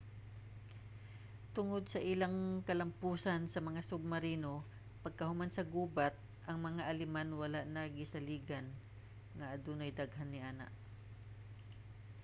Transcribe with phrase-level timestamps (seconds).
[1.55, 4.53] tungod sa ilang kalampusan sa mga submarino
[5.05, 6.15] pagkahuman sa gubat
[6.49, 8.65] ang mga aleman wala na gisaligan
[9.37, 10.67] nga adunay daghan niana